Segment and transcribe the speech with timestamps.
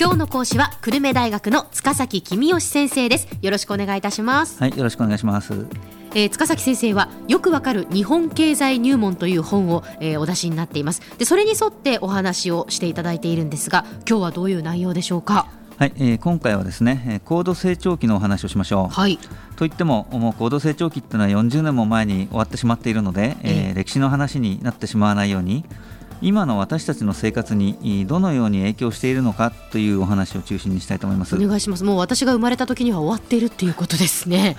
[0.00, 3.28] 今日の講師は久留米大学の塚崎君吉先生です。
[3.42, 4.58] よろしくお願いいたします。
[4.58, 5.52] はいよろしくお願いします。
[6.14, 11.02] えー、塚崎先生はよくわかる日本経済入門という本を、えー、お出しになっています。
[11.18, 15.48] でそれに沿ってお話をしていただいているんですが今日はどういう内容でしょうか？
[15.76, 18.94] はい、えー、今回はですね高度成長期のお話をしましょう。
[18.94, 19.18] はい、
[19.56, 25.66] といってももう高度成長期っていうのは40年も前に終わってしまっているので、えー、えー、歴史の話になってしまわないように
[26.22, 31.34] 今の私たちの生活にどのように影響しているのかというお話を中心にしたいと思います。
[31.36, 31.84] お願いします。
[31.84, 34.56] もう私が生まれた時には終わっているっていうことですね。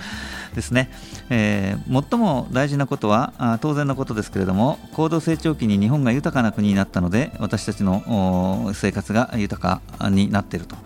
[0.54, 0.90] ですね、
[1.30, 10.76] えー、最も大事なことはあ当然のことですけれども高度成長期に日本が豊かな国になったので私たちの生活が豊かになっていると。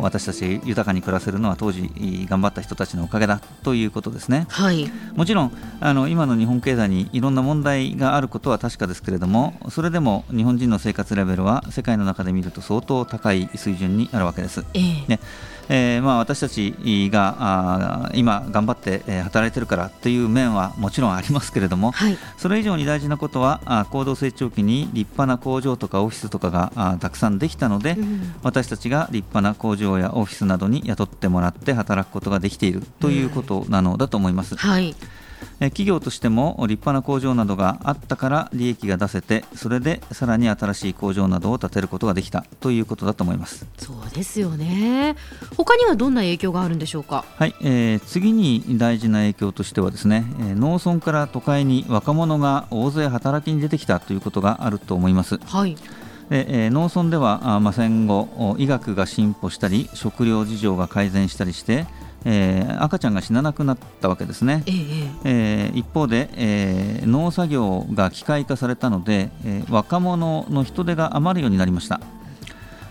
[0.00, 1.90] 私たち豊かに暮らせるのは当時
[2.28, 14.64] 頑張った人たちのおかげだということですね、はい、もちろんあの今の日本経済にいろんな問題があることは確かですけれどもそれでも日本人の生活レベルは世界の中で見ると相当高い水準にあるわけです。
[14.74, 15.20] えー、ね。
[15.68, 16.74] えーまあ、私たち
[17.12, 34.52] があ今頑張って、えー、働いてるからという面はもちろんありますけれども、はい、それ以上に大事なことはあ高度成長期に立派な工場とかオフィスとかがあたくさんできたので、うん、私たちが立派な工場やオフィスなどに雇ってもらって働くことができているということなのだと思います。
[34.52, 34.94] うん、はい
[35.60, 43.66] 企業としても立派な工場などがあったから利益が出せてそれでさらに新しい工場などを建てることができたということだと思います。
[43.78, 45.16] そうですよね。
[45.56, 47.24] 他にはどんな影響があるんでしょうか？
[47.36, 55.38] はい、えー、次に大事な影響としてはですね農村から都会に若者が大勢働きに出てきたということがあると思います。
[55.38, 55.76] はい。
[56.30, 61.84] でえー、農村ではあ、まあ、戦後医学が進歩したり食料事情が改善したりして
[62.24, 72.00] えー、赤ちゃんが死ななくなったわけですね、えー、えー、一方で、えー、農作業が機械化されたので、え若者の人手が余るようになりました。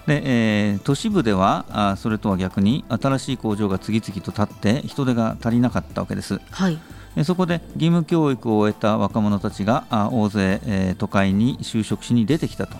[0.08, 6.80] で、え都市部ではあそれとは逆に新しい工場が次々と建って人手が足りなかったわけです、はい、
[7.24, 12.78] そこで義務教育を終えた若者たちがあ大勢、え都会に就職しに出てきたと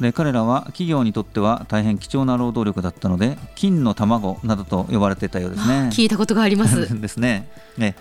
[0.00, 5.90] で彼らは企業にとっては大変貴重な労働力だったので金の卵などと呼ばれていたようですね。
[5.92, 6.76] 聞いたことがあります。
[7.00, 7.48] ですね。
[7.76, 7.96] ね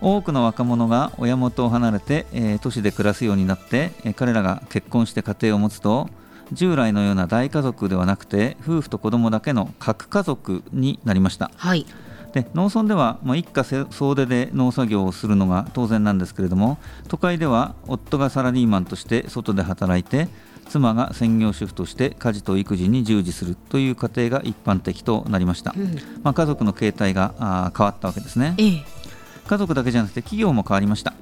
[0.00, 6.08] 多くの若者が親元を離れて、えー、都市で暮らすようになって、えー、彼らが結婚して家庭を持つと
[6.52, 11.84] 従来のような大家族ではなくて夫婦と子供だけの核家族になりました、はい、
[12.32, 16.78] で農村では、まあ、一家総出で農作業をするのが当然なんですけれども
[17.08, 20.28] 都会では夫がサラリーマンとして外で働いて
[20.68, 28.84] 妻が専業主婦として家事と育児に従事するという家庭が一般的となりました、うん、まあ、家族の形態があ変わったわけですね、ええ、
[29.46, 31.14] 家族だけじゃなくて企業も変わりました。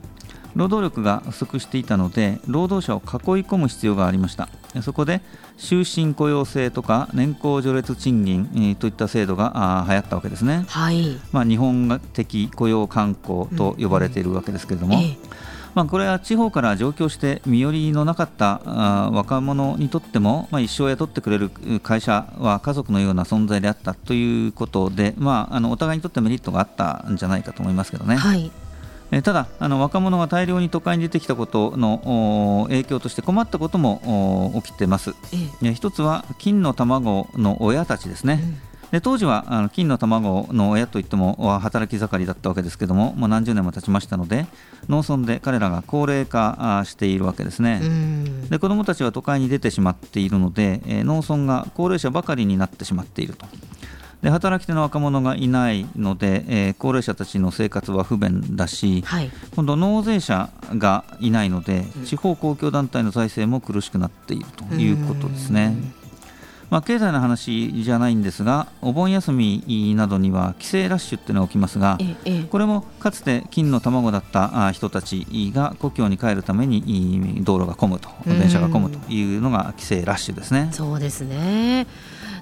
[0.56, 4.48] 労働力が不足していたので労働者を囲い込む必要がありました。
[4.82, 5.20] そこで
[5.58, 11.18] 終身雇用制とか年功序列賃金、えー、といった制度があ流行ったわけですね、はい。
[11.30, 15.02] まあ、日本的雇用慣行と呼ばれているわけですけれども、うん。
[15.02, 15.18] え
[15.76, 21.50] まあ、これは地方から上京して身寄りのなかったあ若者にとっても、まあ、一生雇ってくれる
[21.82, 28.16] 会社は家族のような存在であったということで、まあ、あのお互いにとってメリットがあったんじゃないかと思いますけどね。
[28.16, 28.50] はい。
[29.12, 35.15] えただあの若者が大量に都会に出てきたことの影響として困ったことも起きてます、
[35.62, 44.47] ええ、一つは金の卵の親たちですね、うんで当時はあの金の卵の親といっても働き盛りだったわけですけどももう何十年も経ちましたので
[44.88, 47.80] 農村で彼らが高齢化しているわけですね。
[48.48, 53.47] で子どもたちは都会に出てしまっているので、えー、農村が高齢者ばかりになってしまっていると。
[54.22, 60.48] で働き手の若者がいないので、えー、高齢者たちの生活は不便だし、はい、今度納税者
[60.78, 65.76] がいないので地方公共団体の財政も苦しくなっているということですね。
[66.71, 71.99] まあ、経済の話じゃないんですがお盆休みなどには帰省ラッシュっていうのが起きますが、
[72.50, 80.68] これもかつて金の卵だった人たちが故郷に帰るために道路が混むと電車が混むというのが帰省ラッシュですね。
[80.72, 81.86] そうですね。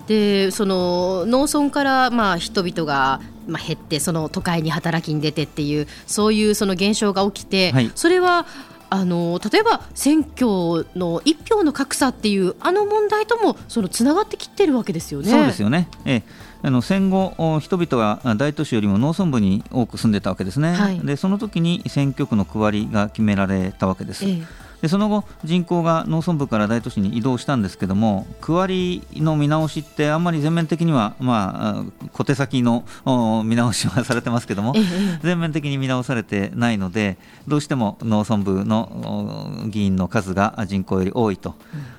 [0.06, 8.46] でその農村からまあ人々がまあ減ってその都会に働きに出てっていうそういうその現象が起きて、はい、それは
[8.90, 15.30] あの例えば選挙の一票の格差っていうあの問題ともそのつながってきてるわけですよね。
[15.30, 16.22] そうですよね、ええ。
[16.62, 24.24] あの戦後、人々は大都市よりも農村部に多く住んでたわけですね、はい、でその時に選挙区の区割りが決められたわけです。
[24.24, 32.84] ええでその後人口が農村部から大都市に移動したんですけども区割りの見直しってあんまり全面的には、まあ、小手先の
[33.46, 34.74] 見直しはされてますけども、
[35.22, 37.16] 全面的に見直されてないので
[37.48, 41.54] どうしても農村部の議員の数が人口より多いと、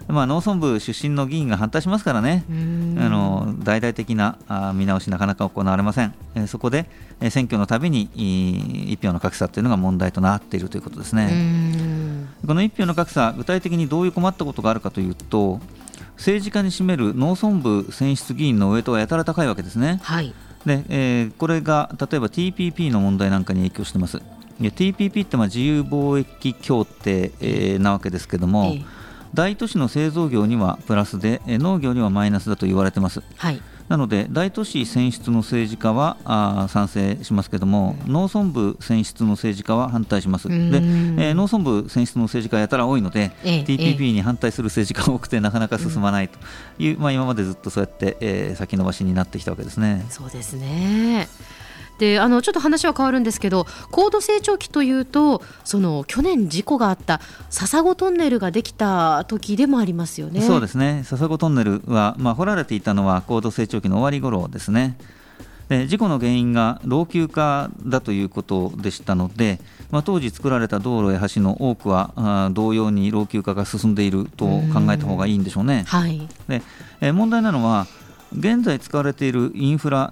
[0.08, 2.44] うん、まあ、農村部出身の議員が反対しますからね。
[2.48, 4.38] あの大々的な
[4.76, 6.86] 見直しなかなか行われません、えそこで
[7.32, 8.12] 選挙のたびに
[8.92, 12.15] 一票の格差というのが問題となっているということですね。
[12.46, 15.60] この一票の格差、具体的にどういう困ったことがあるかというと、
[16.18, 20.00] 政治家に占める農村部選出議員のウエイトはやたら高いわけですね。
[20.04, 20.34] はい
[20.66, 24.20] でえー、これが例えば TPP の問題なんかに影響しています。
[24.60, 28.86] TPP ってまあ自由貿易協定、えー、なわけですけども、ええ、
[29.34, 33.22] 大都市の製造業にはプラスで農業にはマイナスだと言われてます。
[33.38, 46.40] はいなので大都市選出の政治家はあ賛成しますけども、うん、農村部選出の政治家は反対します、で、えー、農村部選出の政治家やたら多いので、え TPP に反対する政治家が多くてなかなか進まないと
[46.80, 50.06] いう、うん、まあ、今までずっとそうやって、えー、先延ばしになってきたわけですね。
[50.10, 51.28] そうですね
[51.98, 60.42] であのちょっと話は変わるんですけど高度成長期というとその去年事故があった笹子トンネルができた時でもありますよね。
[60.42, 61.04] そうですね。
[61.06, 64.98] 笹子トンネルは、まあ、掘られていたのは高度成長期の終わり頃ですね。
[65.70, 69.60] で事故の原因が老朽化だということでしたので、
[69.90, 75.86] まあ、当時作られた道路や橋の多くは同様に老朽化が進んでいると考えた方がいいんでしょうね。
[75.88, 76.62] はい、で
[77.02, 77.88] え問題なのは
[78.38, 80.12] 現在使われているインフラ、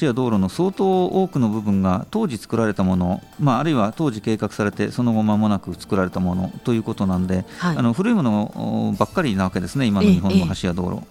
[0.00, 11.06] 橋や道路の相当多くの部分が当時作られたもの、まあ、あるいは当時計画されてその後間もなく作られたものということなんで、はい、あの古いものばっかりなわけですね、今の日本の橋や道路。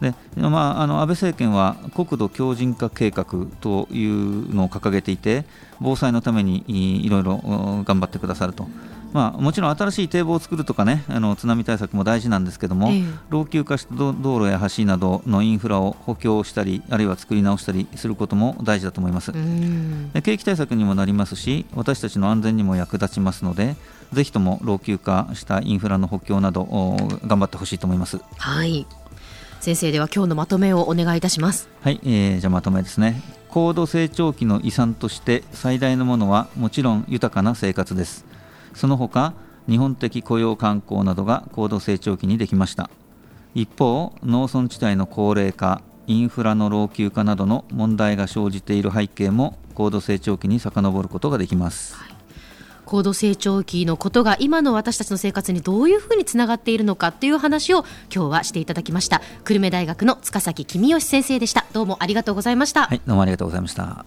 [0.00, 3.24] でまあ、あの安倍政権は国土強靭化計画
[3.60, 5.44] というのを掲げていて
[5.80, 6.62] 防災のために
[7.04, 7.38] いろいろ
[7.84, 8.68] 頑張ってくださると。
[9.12, 19.32] まあ、もちろん新しい堤防を作るとかねあの津波対策も大事なんですけども、えー、老朽化した道路や橋などのインフラを補強したりあるいは作り直したりすることも大事だと思います。
[20.22, 23.76] 景気対策にもなりますし私たちの安全にも役立ちますので
[24.12, 26.64] ぜひとも老朽化したインフラの補強など
[27.26, 28.20] 頑張ってほしいと思います。
[28.36, 28.86] はい。
[29.60, 31.68] 先生では今日のまとめをお願いいたします。
[31.82, 33.20] はい、えー、じゃあまとめですね。
[33.48, 38.24] 高度成長期の遺産として最大のものはもちろん豊かな生活です
[38.74, 39.34] その他
[39.68, 42.90] 日本的雇用観光などが高度成長期にできました。
[43.54, 52.08] 一方農村地帯の高齢化インフラの老朽化などの問題が生じている背景も高度成長期に遡ることができます、はい。
[52.86, 59.20] 高度成長期のことが今の私たちの生活にどういうふうにつながっているのかという話を今日はしていただきました。
[59.44, 61.66] 久留米大学の塚崎公義先生でした。
[61.74, 62.86] どうもありがとうございました。
[62.86, 64.06] はいどうもありがとうございました